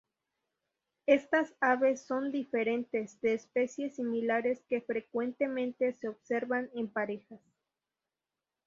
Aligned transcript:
Estas 1.05 1.53
aves 1.59 2.01
son 2.07 2.31
diferentes 2.31 3.21
de 3.21 3.35
especies 3.35 3.97
similares 3.97 4.63
que 4.67 4.81
frecuentemente 4.81 5.93
se 5.93 6.07
observan 6.07 6.71
en 6.73 6.87
parejas. 6.89 7.39